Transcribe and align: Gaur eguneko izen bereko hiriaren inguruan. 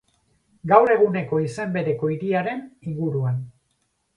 Gaur 0.71 0.93
eguneko 0.95 1.41
izen 1.49 1.75
bereko 1.75 2.11
hiriaren 2.15 2.65
inguruan. 2.93 3.39